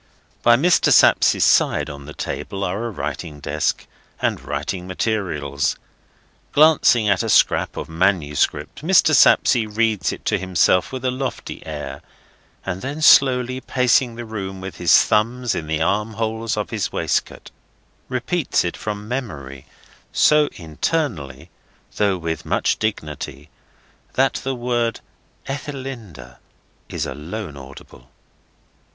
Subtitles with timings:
[0.41, 0.91] By Mr.
[0.91, 3.85] Sapsea's side on the table are a writing desk
[4.19, 5.75] and writing materials.
[6.53, 9.13] Glancing at a scrap of manuscript, Mr.
[9.15, 12.01] Sapsea reads it to himself with a lofty air,
[12.65, 16.91] and then, slowly pacing the room with his thumbs in the arm holes of his
[16.91, 17.51] waistcoat,
[18.09, 19.67] repeats it from memory:
[20.11, 21.51] so internally,
[21.97, 23.51] though with much dignity,
[24.13, 24.99] that the word
[25.47, 26.39] "Ethelinda"
[26.89, 28.09] is alone audible.